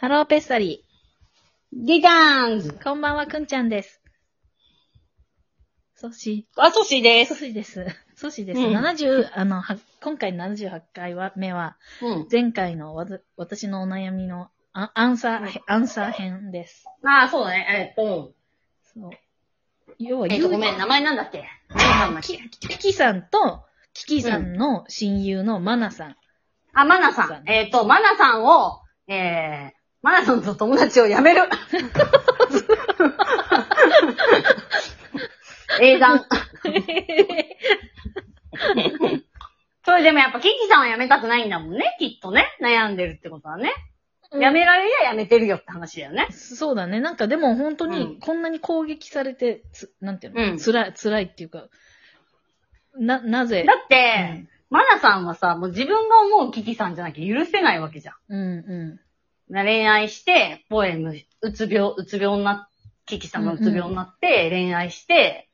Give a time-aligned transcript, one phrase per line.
[0.00, 0.84] ハローペッサリ
[1.72, 2.84] ギターンズー。
[2.84, 4.00] こんばんは、くんちゃんです。
[5.96, 7.46] ソシ、あ、ソシでソす。
[7.46, 7.84] シです。
[8.14, 8.60] ソシです。
[8.62, 12.28] うん70、あの、は今回78回は目は、うん。
[12.30, 16.84] 前回のわた私のお悩みのアアンサー、アンサー編です。
[17.04, 17.66] ああ、そうだね。
[17.68, 18.34] えっと、
[18.84, 19.10] そう。
[19.98, 21.44] 要は、えっと、ごめん、名前なんだっけ？
[22.22, 22.68] キけ？
[22.68, 26.16] キキさんと、キキさんの親友のマナさん。
[26.72, 27.50] あ、マナさん。
[27.50, 29.77] えっと、マナさんを、えー、
[30.08, 31.42] マナさんと友達を辞める。
[35.82, 36.24] 英断。
[39.84, 42.46] それでもやっぱキキさんは辞めたくないんだもんね、きっとね。
[42.62, 43.74] 悩んでるってことはね。
[44.32, 46.28] 辞められりゃ辞めてるよって話だよね。
[46.30, 47.00] そうだね。
[47.00, 51.68] なんかでも本当にうんこんなに攻撃されて、つなんていうの、うん辛い、辛いっていうか、
[52.98, 53.64] な、なぜ？
[53.64, 58.14] だって、マナさんはさ、もう自分が思うキキさんじゃなきゃ許せないわけじゃん。
[58.30, 59.00] うんう
[59.50, 62.68] 恋愛して、ポエム、うつ病、うつ病になっ、
[63.06, 65.48] キキさんがうつ病になって、恋愛して、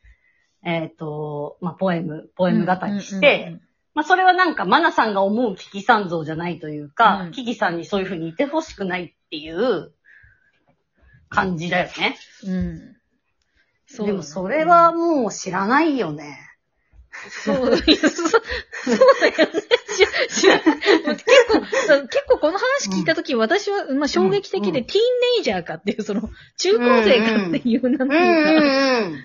[0.65, 3.61] えっ、と、まあ、ポエム、ポエム語りして、
[3.95, 9.93] まあ、それはなんか、マナさんが思うキキさん像じゃないというか、うんキキさんにそういう風にいてほしくないっていう
[11.29, 12.17] 感じだよね。
[12.45, 12.59] うんうん。
[12.59, 12.97] うん。
[13.87, 16.39] そうだねでもそれは、もう知らないよね。
[17.31, 17.83] そう、そ
[18.17, 18.41] そう
[19.21, 19.61] だよね。
[19.95, 20.07] し
[20.41, 25.01] 知ら結構、そう結構この話聞いたとき、私は、まあ、衝撃的で、うんティーン
[25.37, 29.25] ネイジャーかっていう、その、中高生かっていう、なんていうか、ん。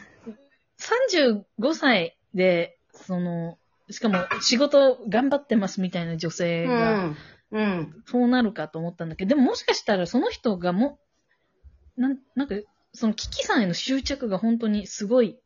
[0.80, 3.58] 35歳で、その、
[3.90, 7.18] しかも仕事頑張ってますみたいな女性うが、ん。
[7.52, 8.04] うん。
[8.06, 11.00] そうなるかと思ったんだけど、でももしかしたらその人がも、
[11.98, 12.56] なん、なんか、
[12.94, 15.40] そのキキさんへの執着が本当にすごい、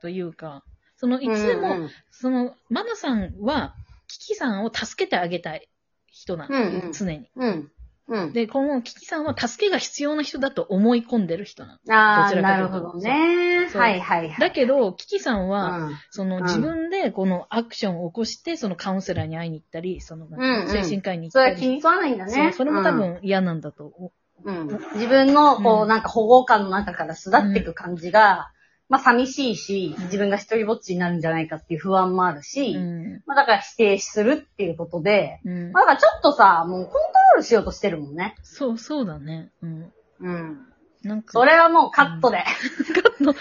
[0.00, 0.64] というか、
[0.96, 3.74] そのいつでも、うんその、マナさんは、
[4.18, 5.68] キキさんを助けてあげたい
[6.06, 7.30] 人なの、うんうん常に。
[7.36, 7.72] うん。
[8.08, 8.32] うん。
[8.32, 11.94] で、このキキさんは助けが必要な人だと思い込んでる人なの。
[11.94, 13.68] ああ、どちらかなというとるほどね。
[13.70, 14.40] そうはいはいはい。
[14.40, 21.54] だけど、キキさんは、うんそのうん自分でこのアクションを起こして、そのカウンセラーに会いに行ったり、その、んうん精神科医に行そったり。
[21.54, 22.32] れは気に食わないんだね。
[22.32, 23.92] そうそれも多分嫌なんだと。
[24.44, 24.78] うん、うん。
[24.94, 28.50] 自分の、こう、うんなんか保護感の中から巣立っていく感じが、
[28.92, 33.22] まあ寂しいしうん、自分が一人ぼっちになるんじゃないかっていう不安もあるし、うん。
[33.26, 38.34] まあだから否定するっていうことで、うんまあだからちょっとさ、もうコントロールしようとしてるもんね。
[38.42, 39.50] そう、そうだね。
[39.62, 39.92] うん。
[40.20, 40.66] うん。
[41.04, 42.44] なんか、それはもうカットで。
[43.02, 43.40] カット、カ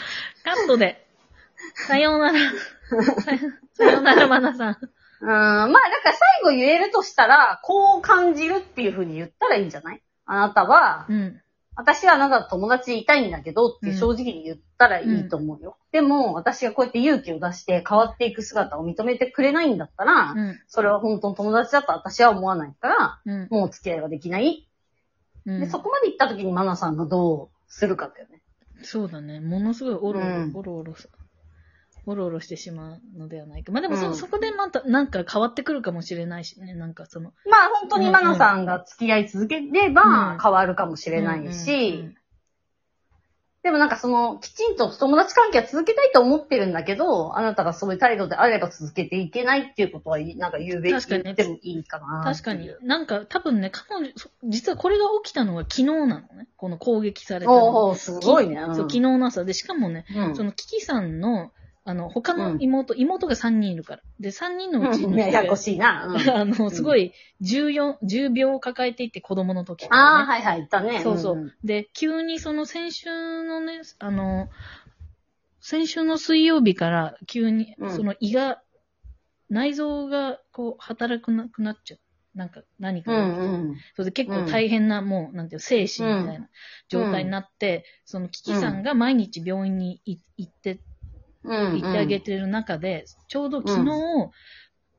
[0.64, 1.06] ットで。
[1.86, 2.40] さようなら。
[3.74, 4.78] さようなら、マナさん。
[5.22, 5.28] うん。
[5.28, 5.80] まあだか
[6.12, 10.02] ら最後言えるとしたら、こう感じるっていうふうに言ったらいいんじゃない？
[10.26, 11.41] あなたは、うん。
[11.76, 15.78] 私はあなたと友達いたいんだけどって正直に言ったらいいと思うよ。
[15.92, 20.60] でも、私がこうやって勇気を出して変わっていく姿を認めてくれないんだったら、うん。
[20.68, 23.48] それは本当の友達だと私は思わないから、うん。
[23.50, 24.68] もうお付き合いはできない。
[25.46, 28.42] うんで、そこまで行った時にマナさんがどうするかだよね。
[28.84, 29.40] そうだね。
[29.40, 30.94] ものすごいオロオロ、うんオロ
[32.06, 33.72] オロす、オロオロしてしまうのではないか。
[33.72, 36.74] まあでもそ、うんそこでまた、なんか変わってくるかもしれないしね。
[36.74, 42.16] なんかその、まあ本当にマナさんが付き合い続ければうん変わるかもしれないうんうんし、
[43.64, 52.24] でもなんかその、きちんと友達関係は続けたいと思ってるんだけど、あなたがそういう態度であれば続けていけないっていうことは、なんか言うべき、確かにね言ってもいいかな。
[52.24, 52.72] 確かに。。
[52.82, 56.48] なんか多分ね、彼女、そ実はこれが起きたのが昨日なのね。
[56.58, 57.68] この攻撃されたの。
[57.68, 58.60] おうおうすごいね。
[58.66, 60.36] そう、昨日の朝で、しかもね、うん。
[60.36, 61.52] そのキキさんの、
[61.84, 64.02] あの、他のうん妹、妹が3人いるから。
[64.20, 66.06] で、3人のうちのうん、ややこしいな。
[66.06, 70.26] うんあの、すごい、14、重病を抱えていて子供の時かああ。
[70.26, 71.02] はいはい、言ったね。
[71.02, 71.38] そうそう。
[71.38, 73.10] んで、急にその先週
[73.44, 74.50] のね、あの、
[75.60, 78.62] 先週の水曜日から急にう、んその胃が、
[79.50, 82.00] 内臓がこう働くなくなっちゃう。
[82.38, 83.76] なんか何かが、うんうん。
[83.96, 86.48] それで結構大変な、もう、なんていうの、生死みたいな
[86.88, 90.80] 状態になって、そのキキさんが毎日病院にい行って、
[91.44, 91.82] うん。
[91.82, 94.32] 行ってあげてる中で、ちょうど昨日、ん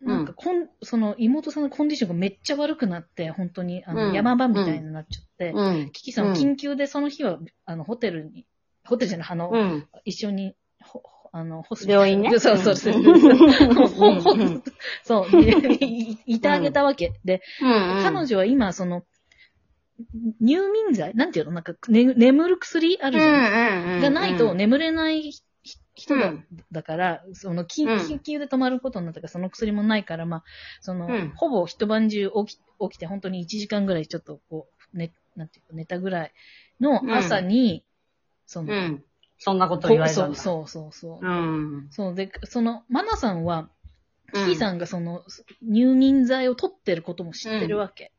[0.05, 5.91] なんかこん、その妹さんのコンディションがめっちゃ悪くなって、本当に、あの、うん山場みたいになっちゃって、うん。
[5.93, 8.47] キキさんは緊急でその日は、あの、ホテルに、
[8.85, 9.87] ホテルじゃない、あの、うん。
[10.05, 11.03] 一緒に、ほ
[11.33, 12.95] あの、ホス病院ね そうそうそう。
[15.05, 17.13] そう、いいてあげたわけ。
[17.25, 18.03] で、うん。
[18.03, 19.05] 彼女は今、その、
[20.41, 23.31] 入眠剤なんていうのなんか、ね、眠る薬あるじゃ
[23.95, 23.99] ん。
[23.99, 25.43] んがないと眠れないひ
[25.95, 30.45] 人だ,、うんだから、その緊、うん緊急で止まることになったから、その薬もないから、まあ、
[30.81, 36.33] その、うんほぼ一晩中起き起きて、本当に1時間ぐらいちょっとこう、ね、なんていうか、寝たぐらい
[36.81, 37.85] の朝に、
[38.47, 39.05] その、うん。
[39.39, 40.39] そんなことこ言われたんだ。
[40.39, 41.27] そうそうそうそう。
[41.27, 41.89] うん。
[41.91, 43.69] そうで、その、マナさんは、うん
[44.35, 45.23] キキさんがその、
[45.61, 48.13] 入眠剤を取ってることも知ってるわけ。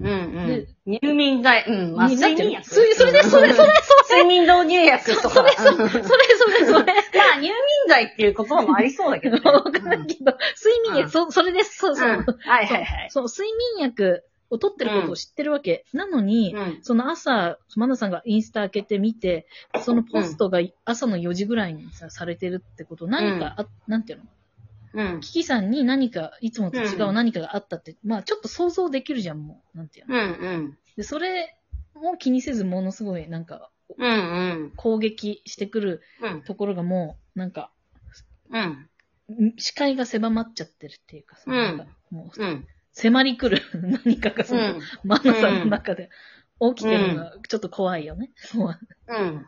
[0.00, 0.10] うんう
[0.44, 0.66] んで。
[0.86, 2.68] 入眠眠剤、うん、まあ、睡眠薬。
[2.68, 3.68] それそれでそれそれ
[4.10, 5.34] 睡眠導入薬とか。
[5.34, 6.72] それそれ、うんそれそれそれ。
[6.72, 6.82] ま
[7.36, 7.52] あ、入眠
[7.88, 9.42] 剤っていう言葉もありそうだけどね。
[9.50, 12.08] わかんないけど、睡眠薬、うんそ、それです、そうそう。
[12.08, 13.08] うんはいはいはい。
[13.10, 15.84] そう、睡眠薬を取ってることを知ってるわけ。
[15.92, 16.78] なのに、うん。
[16.82, 19.46] その朝、マナさんがインスタ開けてみて、
[19.82, 24.24] そのポストが朝の4時ぐらいにさされてるってこと、何かあ、なんていうの？
[24.94, 25.20] うん。
[25.20, 29.78] キキさんに何か、いつもと違ううん何かがあったって、まあちょっと想像できるじゃん、もう。
[29.78, 30.16] なんていうの。
[30.16, 30.78] うんうん。
[30.96, 31.58] で、それ
[31.94, 34.72] も気にせず、ものすごい、なんか、うんうん。
[34.76, 36.42] 攻撃してくるうん。
[36.42, 37.70] ところがもう、なんか、
[38.50, 38.88] うん。
[39.30, 42.66] ん視界が狭まっちゃってるっていうかさ、うんなんかもう、うん。
[42.92, 43.62] 迫り来る
[44.04, 46.10] 何かがその、マナさんの中で
[46.60, 48.30] 起きてるのがちょっと怖いよね。
[48.36, 48.78] そう。
[49.08, 49.46] うん。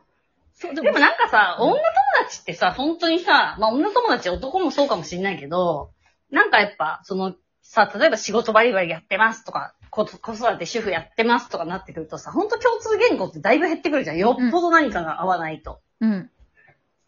[0.67, 1.83] そう、ででもなんかさ、うん女友
[2.25, 5.91] 達ってさ、本当にさ、まあ女友達男もそうかもしれないけど、
[6.31, 14.19] なんかやっぱ、その、さ、例えば仕事バリバリやってますとか、こ子育て主婦やってますとかなってくるとさ、本当共通言語ってだいぶ減ってくるじゃん。
[14.19, 15.81] よっぽど何かが合わないと。
[16.01, 16.31] うん。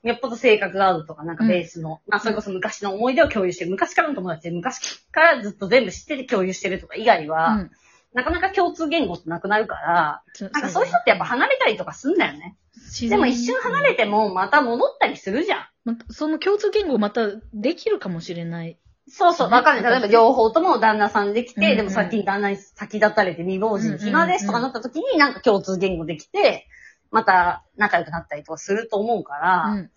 [0.04, 7.70] よっぽど性格が合うとか、なんかベースの、まあそれこそ昔の思い出を共有してる、昔からの友達で昔からずっと全部知ってて共有してるとか以外は、うん。
[8.16, 12.56] なかなか共通言語ってなくなるから、そなんかそういう人ってやっぱ離れたりとかすんだよね。
[12.86, 15.66] 自然でも一瞬離れてもまた戻ったりするじゃん。
[15.84, 18.78] またその共通言語またできるかもしれない。
[19.06, 19.92] そうそう、わかんない。
[19.92, 26.66] 例えば両方とも旦那さんできて、うんうんでも先に旦那に先立たれて未亡人暇ですとかなった時になんか共通言語できて、
[27.10, 29.90] また仲良くなったりとかすると思うかうら、ん。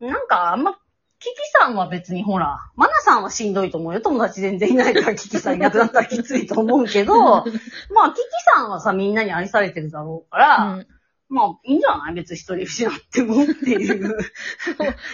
[0.00, 0.78] なんかあんま、
[1.18, 4.00] キキさんは別にほら、マナさんはしんどいと思うよ。
[4.00, 8.22] 友達全然いないからキキさんいなくなったらきついと思うけど、 まあキキ
[8.54, 10.86] さんはさ、みんなに愛されてるだろうから、うん
[11.28, 12.14] まあいいんじゃない？
[12.14, 14.16] 別に一人失ってもっていう。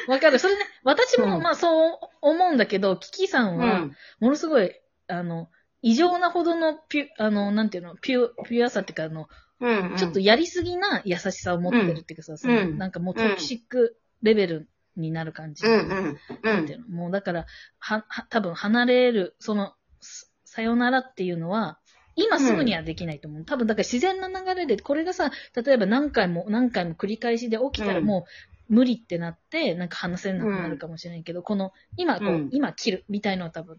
[0.08, 0.38] わかる。
[0.38, 3.96] それね、私も、うんまあそう思うんだけど、キキさんは、うん。
[4.20, 4.72] ものすごい、
[5.08, 5.48] あの、
[5.81, 9.26] 異常なほどのピュ、あの、なんていうの、ピュ、ピュアさっていうか、あの、
[9.60, 9.96] うん。
[9.96, 15.67] ちょっとやりすぎな優しさを持ってるっていうかさ、そのうんなんかもうトキシックレベルになる感じ。
[15.67, 15.89] うんうん。
[15.89, 16.89] うんなんていうの？
[16.89, 17.47] もうだから、
[17.79, 21.79] は、は、多分離れる、その、ささよならっていうのは、
[22.15, 23.44] 今すぐにはできないと思う。
[23.44, 28.27] 多分だから自然な流れで、これがさ、例えば何回も何回も繰り返しで起きたらうんも
[28.69, 33.79] う無理ってなって、なんか話せなくなるかもしれないけど、この、今こう、うん今切るみたいのは多分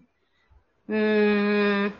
[0.87, 1.93] うーん。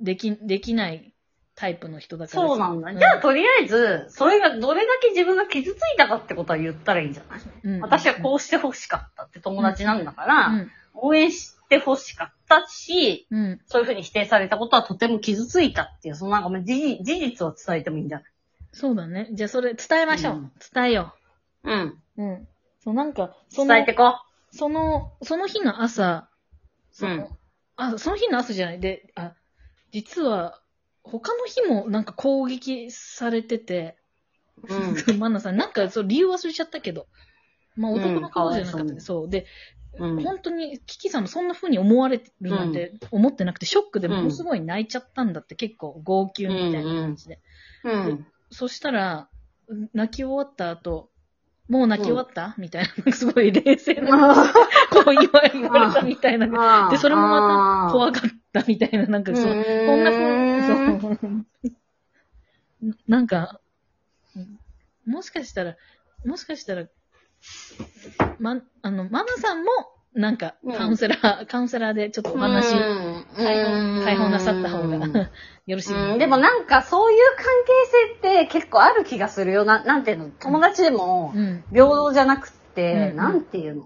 [0.00, 1.14] でき、できない
[1.58, 2.54] タイプの人だからさ。
[2.54, 2.94] そうなんだ。
[3.00, 7.40] じゃあ、とりあえず、それがどれだけ自分が傷ついたかってことは言ったらいいんじゃない？
[7.64, 10.70] うん、私はこうして欲しかったって友達なんだから、うん。
[10.94, 13.60] 応援して欲しかったし、うん。
[13.66, 18.26] そういうふうに否定されたことはとても傷ついたっていう、そのなんかもう事実を伝えてもいいんじゃない？
[18.72, 19.28] そうだね。
[19.32, 20.34] じゃあそれ伝えましょう。
[20.34, 21.12] うん伝えよ
[21.64, 22.02] うん。
[22.16, 22.22] う。
[22.22, 22.48] うん。
[22.84, 24.14] そう、なんか、その伝え、てこ
[24.52, 26.28] その、その日の朝、
[26.92, 27.26] その、うん
[27.80, 28.80] あ、その日の朝じゃない。
[28.80, 29.34] で、あ、
[29.92, 30.60] 実は、
[31.10, 33.96] 他の日もなんか攻撃されてて、
[34.68, 34.74] う。
[34.74, 35.18] うん。
[35.18, 37.06] マナさん、なんかそう理由忘れちゃったけど、
[37.76, 39.28] まあうん男のことじゃなかったかわいそうにそう。
[39.28, 39.46] で、
[39.98, 40.22] うん。
[40.22, 47.40] 本当に、キキさんもそんな風に思われるなんて思ってなくて、ショックでものすごい泣いちゃったんだって、結構号泣みたいな感じで。
[47.84, 48.26] うん。
[48.50, 49.28] そしたら、
[49.92, 51.10] 泣き終わった後、
[51.68, 54.52] もう泣き終わった、みたいな、なんかすごい冷静な、
[54.90, 56.88] こう言わ言われたみたいな。
[56.90, 61.46] で、それもまた怖かったみたいな、なんかそう、こんなそう、
[63.06, 63.60] なんか、
[65.04, 65.76] もしかしたら、
[66.24, 66.86] もしかしたら、
[68.38, 69.70] ま、あの、マナさんも、
[70.14, 72.74] なんか、カウンセラー、カウンセラーでちょっとお話、
[73.36, 73.64] 解
[73.98, 75.06] 放解放なさった方が
[75.66, 77.44] よろしいうん、でもなんかそういう関
[78.20, 79.64] 係性って結構ある気がするよ。
[79.64, 80.30] ななんていうの？
[80.40, 81.62] 友達でもうん。
[81.70, 83.82] 平等じゃなくって、うんなんていうの？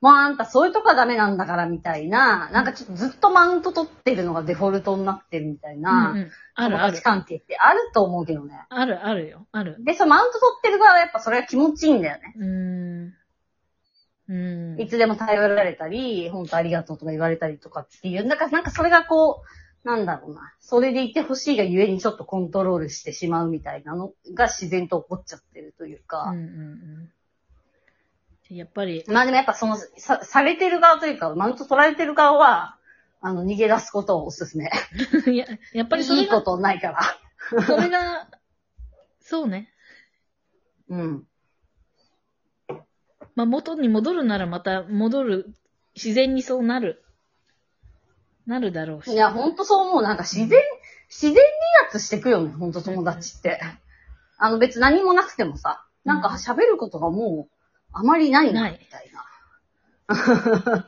[0.00, 7.00] もうあんたそういうとこはダメなんだからみたいな、なんかちょっとずっとマウント取ってるのがデフォルトになってるみたいな、うんうんある。
[7.02, 8.60] 関係ってあると思うけどね。
[8.68, 9.46] あるあるよ。
[9.52, 9.76] ある。
[9.80, 12.34] で、そのマウント取ってる側はやっぱそれが気持ちいいんだよね。
[12.36, 12.46] うー
[13.08, 13.14] ん。
[14.28, 14.80] うーん。
[14.80, 18.24] いつでも頼られたり、本当ありがとうとか言われたりとかっていう。
[18.24, 19.42] なんか、なんかそれがこ
[19.84, 20.52] う、なんだろうな。
[20.58, 26.24] それでいてほしいがゆえにちょっとコントロールしてしまうみたいなのが自然と起こっちゃってるというか。
[26.30, 27.12] うんうん
[28.50, 28.56] うん。
[28.56, 32.78] やっぱり、まあでもやっぱその、さ、されてる側というか、マウント取られてる側は、
[33.20, 34.70] あの、逃げ出すことをおすすめ。
[35.32, 37.64] いや、やっぱりそれが、いいことないから。
[37.64, 38.28] それが、
[39.20, 39.72] そうね。
[40.88, 41.26] うん。
[43.36, 45.54] まあ、元に戻るならまた戻る。
[45.94, 47.04] 自然にそうなる。
[48.46, 49.12] なるだろうし。
[49.12, 50.02] いや、ほんとそう思う。
[50.02, 50.60] なんか自然、
[51.08, 53.60] 自然離脱してくよね、ほんと友達って。
[54.38, 57.54] あの別に何もなくてもさ、なんか喋ることがもう、
[57.92, 59.10] あまりないな、ないみたい
[60.08, 60.86] な。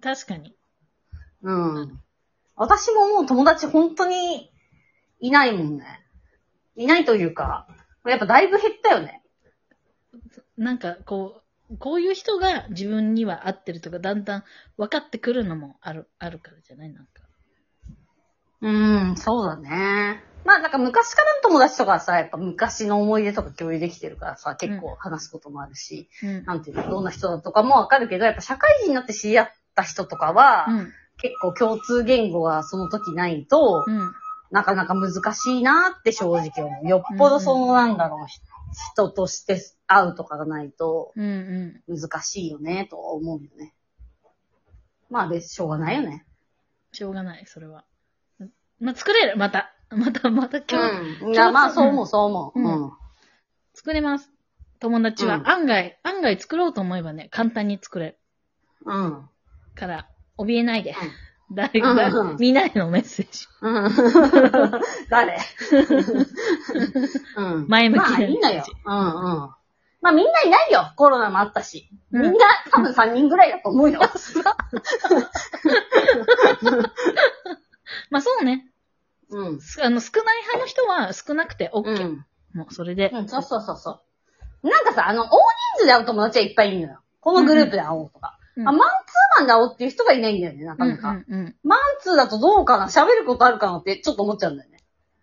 [0.00, 0.54] 確かに。
[1.42, 2.00] うん。
[2.56, 4.52] 私ももう友達本当に
[5.20, 6.06] いないもんね。
[6.76, 7.66] いないというか、
[8.06, 9.22] やっぱだいぶ減ったよね。
[10.56, 11.41] なんか、こう、
[11.78, 14.44] こういう人が自分には合ってるとか、だんだん
[14.76, 16.92] 分かってくるのもある、あるからじゃない？
[16.92, 17.10] なんか。
[18.60, 18.70] う
[19.12, 20.22] ん、そうだね。
[20.44, 26.44] まあなんか昔からの友達とかはさ、やっぱ昔の思い出とか共有できてるからさ、結構話すこともあるし、うん。
[26.44, 30.92] なんていうの、どんな人だとかもわかるけど、やっぱ社会人になって知り合った人とかは、うん。
[31.18, 34.12] 結構共通言語がその時ないと、うん。
[34.50, 36.88] なかなか難しいなって正直思う。
[36.88, 38.26] よっぽどそのなんだろう、
[38.94, 41.24] 人として会うとかがないとうん。
[41.88, 41.98] うん。
[42.00, 43.74] 難しいよね、とは思うよね。
[45.10, 46.24] まあ別にしょうがないよね。
[46.92, 47.84] しょうがない、それは。
[48.80, 49.74] まあ、作れる、また。
[49.90, 51.32] また、また今日、うん。
[51.32, 52.58] いや、まあそう思う、そう思う。
[52.58, 52.92] ううんん。
[53.74, 54.30] 作れます。
[54.80, 58.18] 友達は、うん案外、案外作ろうと思えばね、簡単に作れる。
[58.84, 59.28] うん。
[59.74, 60.94] から、怯えないで。
[61.54, 63.46] 誰うんがうん、みんなへのメッセージ。
[63.60, 63.90] うん。
[65.10, 65.38] 誰？
[67.36, 67.66] うん。
[67.68, 68.64] 前向きなまあいいのよ。
[68.86, 69.04] うんうん。
[70.00, 70.92] まあみんないないよ。
[70.96, 71.88] コロナもあったし。
[72.10, 72.38] みんな
[72.70, 74.00] 多分3人ぐらいだと思うよ。
[78.10, 78.68] まあそうね。
[79.30, 79.60] うん。
[79.60, 81.88] すあの、少ない派の人は少なくて OK。
[81.88, 82.26] うん。
[82.54, 83.10] もう、それで。
[83.12, 84.02] うん、そうそうそうそ
[84.62, 84.68] う。
[84.68, 85.38] なんかさ、あの、大人
[85.78, 87.00] 数で会う友達はいっぱいいるのよ。
[87.20, 88.38] このグループで会おうとか。
[88.56, 91.10] うんあ、マンツーマンで会おうっていう人がいないんだよね、なかなか。
[91.10, 94.78] うんうんマンツーだとどうかな喋ることあるかなってちょっと思っちゃうんだよね。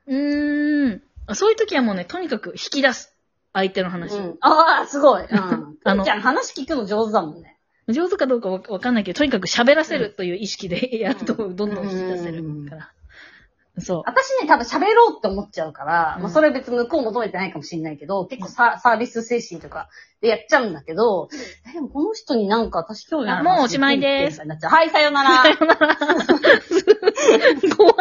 [0.08, 0.18] うん。
[0.18, 1.36] うーんあ。
[1.36, 3.16] そういう時はもうね、とにかく引き出す。
[3.54, 4.18] 相手の話を。
[4.18, 4.38] うん。
[4.42, 5.24] ああ、すごい。
[5.24, 5.78] うん。
[5.84, 7.58] あのちゃん話聞くの上手だもんね。
[7.88, 12.92] 上手かどうかわわかんないけど、とにかく喋らせるという意識でやると、どんどん引き出せるから。
[13.82, 14.04] そう。
[14.06, 19.90] 私ね、多分喋ろうって思っちゃうから、うんまあそれ別に向こう求めてないかもしれないけど、結構ササービス精神とか
[20.22, 21.30] でやっちゃうんだけど、
[21.70, 24.42] え、でもこの人になんか私興味あるあもうおしまいですす。
[24.68, 25.44] はい、さよなら。
[27.78, 27.94] 怖い。